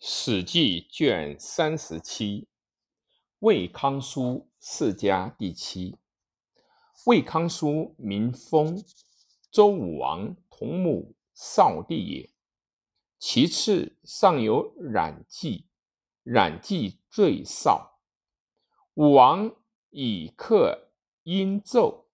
[0.02, 2.48] 《史记》卷三十七，
[3.40, 5.98] 魏康叔世家第七。
[7.04, 8.82] 魏康叔名封，
[9.50, 12.30] 周武王同母少弟也。
[13.18, 15.66] 其次上有冉季，
[16.22, 18.00] 冉季最少。
[18.94, 19.54] 武王
[19.90, 20.92] 以克
[21.24, 22.06] 殷纣，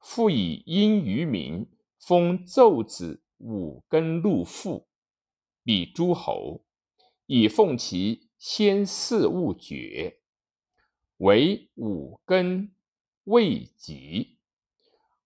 [0.00, 4.88] 复以殷于民，封纣子武根禄父，
[5.62, 6.62] 比诸侯。
[7.26, 10.20] 以奉其先世勿绝，
[11.16, 12.72] 为五根
[13.24, 14.38] 未及，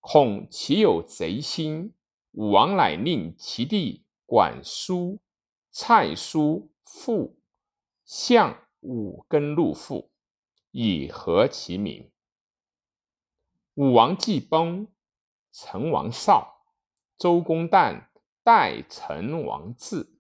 [0.01, 1.95] 恐其有贼心。
[2.33, 5.21] 武王乃令其弟管叔、
[5.71, 7.41] 蔡叔父
[8.05, 10.13] 向五根禄父，
[10.71, 12.11] 以和其名。
[13.75, 14.87] 武王既崩，
[15.53, 16.63] 成王少，
[17.19, 18.07] 周公旦
[18.45, 20.20] 代成王治。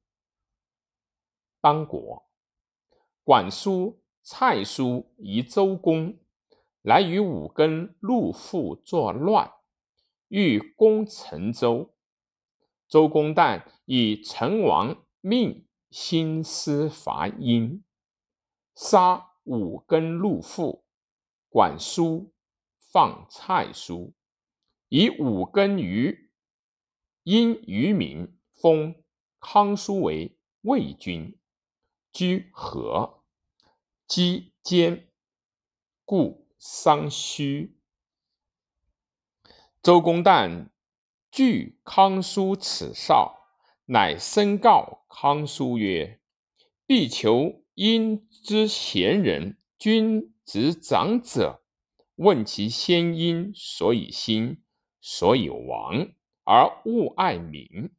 [1.60, 2.26] 当国，
[3.22, 6.18] 管叔、蔡叔疑周公，
[6.80, 9.52] 来与五根禄父作乱，
[10.28, 11.94] 欲攻陈州。
[12.88, 17.84] 周公旦以成王命兴师伐殷，
[18.74, 20.84] 杀五根禄父，
[21.50, 22.32] 管叔，
[22.78, 24.14] 放蔡叔，
[24.88, 26.30] 以五根于
[27.22, 28.94] 殷于民，封
[29.38, 31.36] 康叔为魏君。
[32.12, 33.22] 居和，
[34.06, 35.08] 积坚，
[36.04, 37.78] 故丧虚。
[39.82, 40.70] 周公旦
[41.30, 43.38] 惧康叔此少，
[43.86, 46.20] 乃申告康叔曰
[46.84, 51.62] ：“必求殷之贤人，君之长者，
[52.16, 54.62] 问其先因所以兴，
[55.00, 56.12] 所以亡，
[56.44, 57.94] 而勿爱民。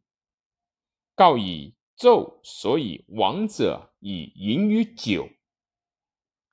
[1.15, 5.29] 告以。”纣所以亡者，以淫于酒。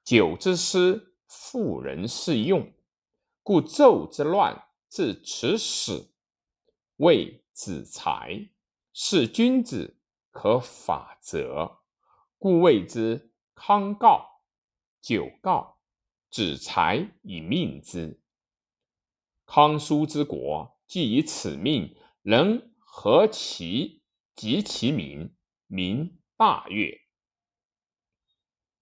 [0.04, 2.72] 酒之失，妇人适用，
[3.42, 6.10] 故纣之乱自此始。
[6.96, 8.48] 谓子才，
[8.92, 9.98] 是君子
[10.30, 11.78] 可法则，
[12.38, 14.42] 故谓之康告、
[15.00, 15.76] 九告。
[16.30, 18.20] 子才以命之。
[19.46, 23.97] 康叔之国，既以此命，能何其
[24.38, 25.34] 及其民。
[25.66, 26.96] 民大悦。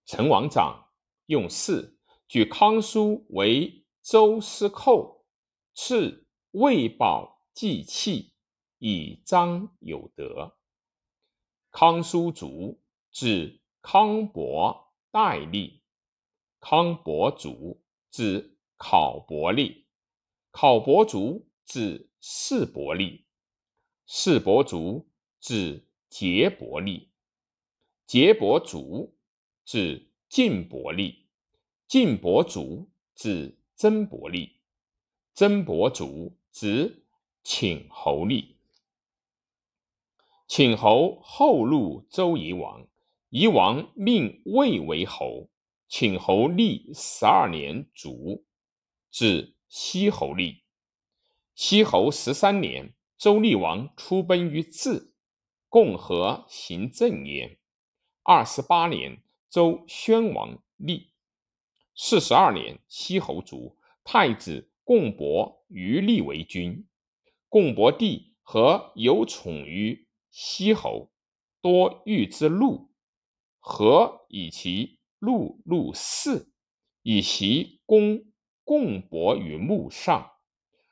[0.05, 0.91] 成王长
[1.25, 1.97] 用事，
[2.27, 5.25] 举康叔为周司寇，
[5.73, 8.35] 赐魏宝祭器，
[8.77, 10.55] 以彰有德。
[11.71, 12.79] 康叔卒，
[13.11, 15.81] 子康伯代立。
[16.59, 19.87] 康伯卒，子考伯立。
[20.51, 23.25] 考伯卒，子世伯立。
[24.05, 25.83] 世伯卒，子。
[26.09, 27.09] 杰伯利，
[28.05, 29.13] 杰伯族，
[29.65, 31.25] 指晋伯利；
[31.85, 34.53] 晋伯族，指曾伯利；
[35.33, 37.03] 曾伯族，指
[37.43, 38.55] 请侯利。
[40.47, 42.87] 请侯后入周夷王，
[43.29, 45.49] 夷王命魏为侯。
[45.89, 48.45] 请侯立十二年，卒，
[49.11, 50.63] 至西侯立。
[51.53, 55.11] 西侯十三年，周厉王出奔于治。
[55.69, 57.57] 共和行政焉。
[58.23, 61.11] 二十八年，周宣王立。
[61.95, 66.87] 四十二年，西侯卒，太子共伯于立为君。
[67.49, 71.11] 共伯弟和有宠于西侯，
[71.61, 72.91] 多欲之禄，
[73.59, 76.47] 何以其禄禄嗣，
[77.01, 78.25] 以袭公
[78.63, 80.33] 共伯于墓上。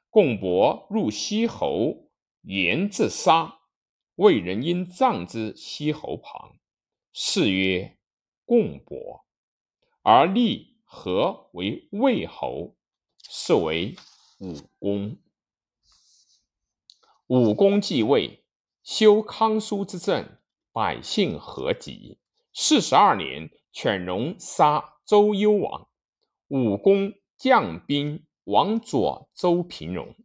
[0.10, 2.10] 共伯入西侯，
[2.42, 3.60] 言自杀。
[4.16, 6.58] 魏人因葬之西侯旁，
[7.12, 7.98] 谥曰
[8.46, 9.26] 共伯，
[10.04, 12.76] 而立何为魏侯，
[13.30, 13.96] 是为
[14.40, 15.18] 武公。
[17.28, 18.46] 武公继位，
[18.84, 20.38] 修康叔之政，
[20.72, 22.20] 百姓和集。
[22.54, 25.90] 四十二年，犬戎杀周幽王，
[26.48, 30.16] 武公将兵往左周平戎，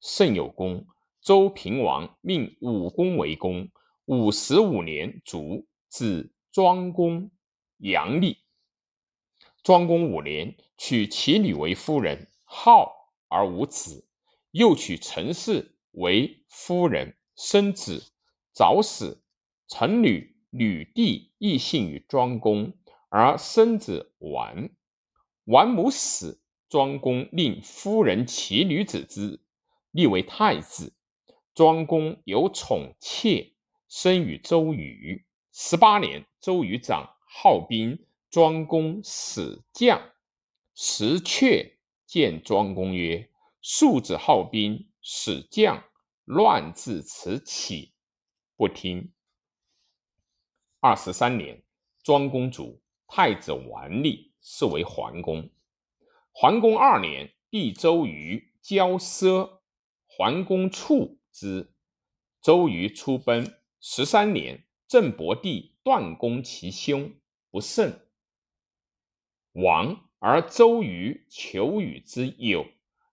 [0.00, 0.86] 甚有功。
[1.24, 3.70] 周平王命武公为公，
[4.04, 7.30] 五十五年卒，子庄公
[7.78, 8.42] 阳立。
[9.62, 12.92] 庄公五年，娶其女为夫人，好
[13.28, 14.06] 而无子，
[14.50, 18.12] 又娶陈氏为夫人，生子，
[18.52, 19.22] 早死。
[19.66, 22.74] 陈女女弟亦幸于庄公，
[23.08, 24.68] 而生子完。
[25.44, 29.40] 完母死，庄公令夫人其女子之，
[29.90, 30.92] 立为太子。
[31.54, 33.52] 庄公有宠妾，
[33.88, 35.24] 生于周瑜。
[35.52, 40.10] 十八年，周瑜长号兵，庄公使将。
[40.74, 43.30] 石阙见庄公曰
[43.62, 45.84] ：“庶子好兵，使将，
[46.24, 47.94] 乱自此起。”
[48.56, 49.12] 不听。
[50.80, 51.62] 二十三年，
[52.02, 55.48] 庄公卒，太子完立，是为桓公。
[56.32, 59.60] 桓公二年，弟周瑜骄奢，
[60.08, 61.74] 桓公处之。
[62.40, 63.58] 周瑜出奔。
[63.80, 67.12] 十三年，郑伯弟段公其兄，
[67.50, 68.00] 不慎
[69.52, 70.08] 亡。
[70.20, 72.66] 而周瑜求与之友。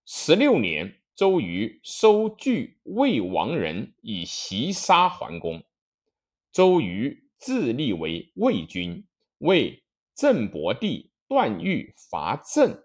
[0.06, 5.62] 十六年，周瑜收据魏王人以袭杀桓公。
[6.54, 9.06] 周瑜自立为魏君，
[9.40, 9.84] 为
[10.16, 12.82] 郑伯弟段誉伐郑，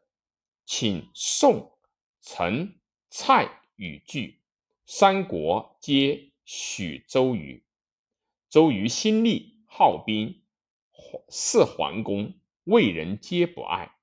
[0.64, 1.78] 请宋、
[2.20, 2.80] 陈、
[3.10, 4.40] 蔡与拒，
[4.88, 7.64] 三国皆许周瑜。
[8.48, 10.44] 周瑜心力好兵，
[11.28, 13.96] 似桓公，魏人皆不爱。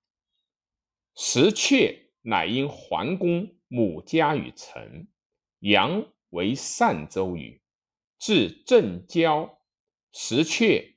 [1.16, 5.08] 石阙乃因桓公母家与陈，
[5.60, 7.62] 阳为善周瑜，
[8.20, 9.62] 至郑郊，
[10.12, 10.96] 石阙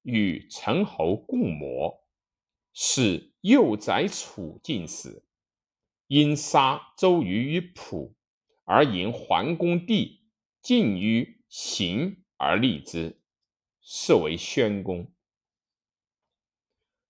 [0.00, 2.06] 与陈侯共谋，
[2.72, 5.26] 使幼宰楚进死，
[6.06, 8.14] 因杀周瑜于濮，
[8.72, 10.20] 而迎桓公弟
[10.62, 13.20] 进于行而立之，
[13.82, 15.12] 是为宣公。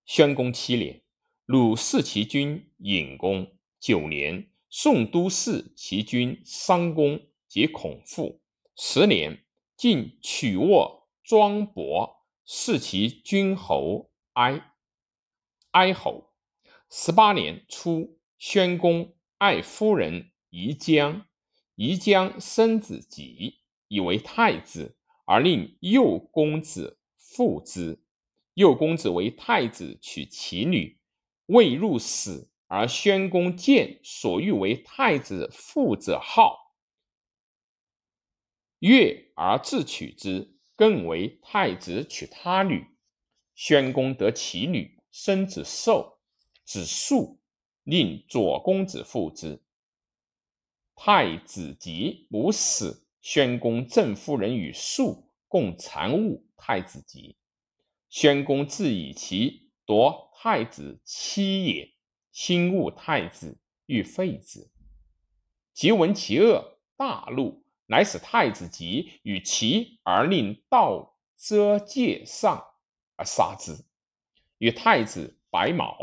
[0.03, 1.03] 宣公七年。
[1.45, 8.41] 鲁弑其君尹公九年，宋都侍其君商公及孔父
[8.75, 9.45] 十年，
[9.77, 14.73] 晋曲沃庄伯弑其君侯哀
[15.69, 16.33] 哀侯
[16.89, 21.27] 十八年初，宣公爱夫人宜姜，
[21.83, 24.95] 宜将生子吉，以为太子，
[25.25, 28.03] 而令右公子父之。
[28.53, 30.99] 右公子为太子，娶其女。
[31.47, 36.75] 未入死，而宣公见所欲为太子妇者好，
[38.77, 42.85] 悦而自取之，更为太子娶他女。
[43.55, 46.19] 宣公得其女，生子寿，
[46.63, 47.39] 子庶，
[47.81, 49.63] 令左公子父之。
[51.03, 57.39] 太子吉不死，宣公正夫人与庶共残物太子吉。
[58.07, 60.29] 宣公自以其夺。
[60.35, 61.93] 太子妻也，
[62.31, 64.69] 心恶太子，欲废之。
[65.73, 72.63] 即闻其恶，大怒，乃使太子吉与其而令道遮界上
[73.15, 73.85] 而杀之。
[74.59, 75.97] 与太子白毛，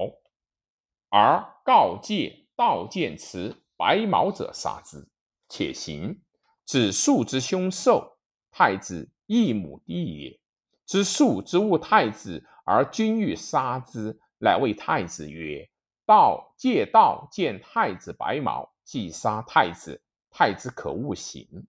[1.09, 5.09] 而告诫道见辞白毛者杀之。
[5.49, 6.21] 且行
[6.67, 8.19] 子树之凶兽，
[8.51, 10.39] 太子异母弟也。
[10.85, 14.21] 知树之恶太子，而君欲杀之。
[14.41, 15.69] 乃谓太子曰
[16.05, 20.03] ：“道借道见太子白毛，即杀太子。
[20.31, 21.67] 太子可勿行。”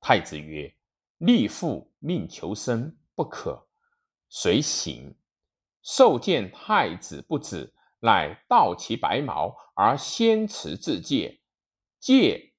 [0.00, 0.72] 太子曰
[1.18, 3.66] ：“立父命求生，不可。”
[4.30, 5.14] 遂行。
[5.82, 7.73] 受见太子不止，
[8.04, 11.40] 乃盗其白毛而先持自戒。
[11.98, 12.52] 戒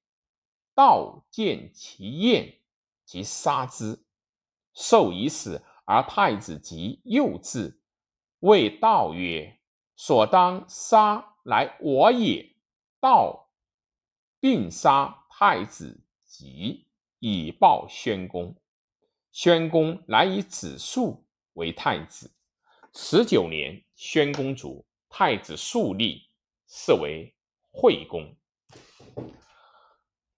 [0.74, 2.58] 道见其燕，
[3.04, 4.04] 即杀之。
[4.74, 7.80] 受已死，而太子及幼至。
[8.40, 9.60] 谓道曰
[9.94, 12.56] ：“所当杀来我也。”
[12.98, 13.50] 道
[14.40, 16.88] 并杀太子及，
[17.20, 18.56] 以报宣公。
[19.30, 22.32] 宣公乃以子树为太子。
[22.94, 24.85] 十九年，宣公卒，
[25.18, 26.28] 太子肃立，
[26.68, 27.34] 是为
[27.70, 28.36] 惠公。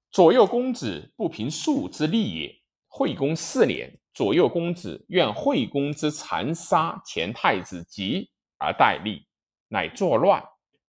[0.09, 2.63] 左右公子不平肃之立也。
[2.87, 3.99] 惠公四年。
[4.15, 9.27] 左右公子愿惠公之残杀前太子吉而代立，
[9.67, 10.45] 乃作乱，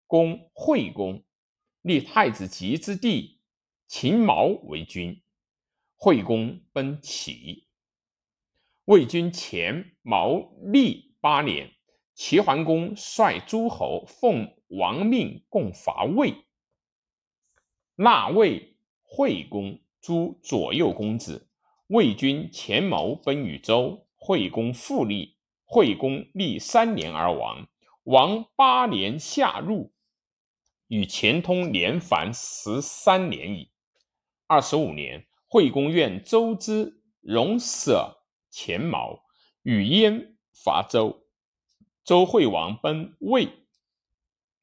[0.05, 1.23] 攻惠公，
[1.81, 3.41] 立太子吉之弟
[3.87, 5.19] 秦毛为君。
[5.95, 7.65] 惠公奔齐。
[8.85, 11.71] 魏军前毛立八年，
[12.19, 16.35] 齐桓公率诸侯奉王命共伐魏，
[17.95, 21.47] 纳魏惠公诸左右公子。
[21.87, 25.37] 魏军前谋奔禹州，惠公复立。
[25.63, 27.69] 惠公立三年而亡。
[28.03, 29.93] 王八年夏入，
[30.87, 33.71] 与前通连凡十三年矣。
[34.45, 38.17] 二十五年，惠公愿周之容舍
[38.49, 39.21] 前谋，
[39.63, 41.28] 与燕伐周。
[42.03, 43.49] 周惠王奔魏，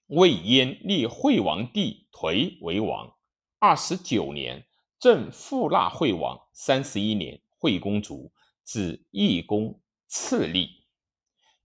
[0.06, 3.16] 魏燕立惠王弟颓为王。
[3.58, 4.66] 二十九年。
[4.98, 8.32] 正复纳惠王三十一年，惠公卒，
[8.64, 10.86] 指义公次立。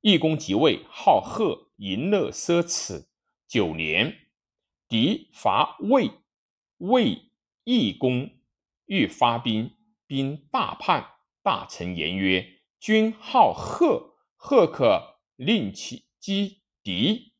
[0.02, 3.06] 义公即位，好贺淫乐奢侈。
[3.48, 4.28] 九年，
[4.90, 6.12] 敌伐魏，
[6.78, 7.32] 魏
[7.64, 8.30] 义公
[8.86, 9.72] 欲发兵，
[10.06, 11.16] 兵大叛。
[11.42, 12.46] 大臣言曰
[12.82, 15.11] ：“君好贺，贺可
[15.46, 17.34] 令其击敌。”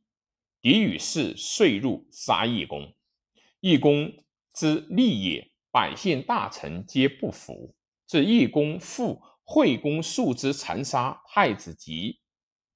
[0.62, 2.94] 敌与士遂入杀义公。
[3.62, 4.14] 义公
[4.54, 7.74] 之利也，百姓大臣皆不服。
[8.06, 12.20] 至义公复惠公数之残杀太子及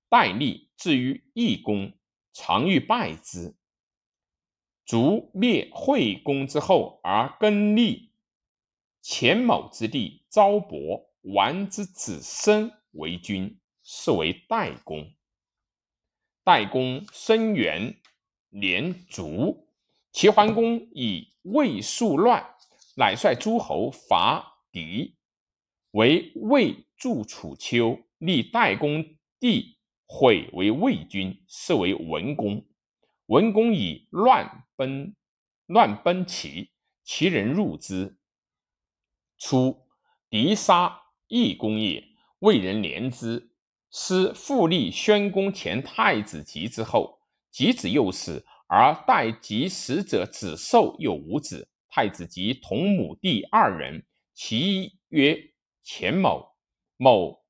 [0.10, 1.94] 戴笠，至于义公，
[2.34, 3.56] 常欲败之。
[4.84, 8.12] 卒灭惠公之后，而更立
[9.02, 15.14] 钱某之弟昭伯、王之子申为君，是为代公。
[16.44, 18.02] 代公生元
[18.50, 19.70] 年卒，
[20.12, 22.56] 齐桓公以魏数乱，
[22.98, 25.16] 乃率诸侯伐敌，
[25.92, 29.78] 为魏助楚丘，立代公弟
[30.08, 32.66] 毁为魏君，是为文公。
[33.28, 35.16] 文公以乱奔，
[35.66, 36.72] 乱奔齐，
[37.04, 38.18] 齐人入之。
[39.38, 39.88] 初，
[40.30, 42.04] 敌杀义公也，
[42.40, 43.52] 魏人怜之。
[43.98, 47.18] 师复立宣公前太子及之后，
[47.50, 51.70] 及子幼死，而代及死者子寿又无子。
[51.88, 55.40] 太子及同母弟二人，其一曰
[55.82, 56.46] 钱某，
[56.98, 57.46] 某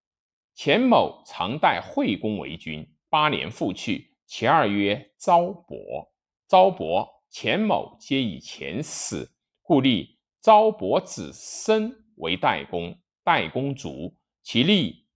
[0.54, 4.16] 钱某常代惠公为君，八年复去。
[4.28, 6.14] 其二曰昭伯，
[6.48, 9.32] 昭伯、钱某皆以前死，
[9.64, 12.96] 故立昭伯子申为代公。
[13.24, 15.08] 代公卒，其立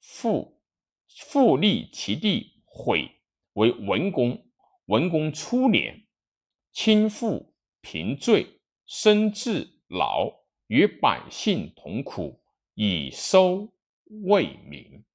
[0.00, 0.55] 父。
[1.16, 3.10] 复立其弟毁
[3.54, 4.44] 为文公。
[4.84, 6.06] 文公初年，
[6.72, 10.30] 亲父贫罪，身至劳，
[10.68, 12.40] 与百姓同苦，
[12.74, 13.72] 以收
[14.26, 15.05] 为名。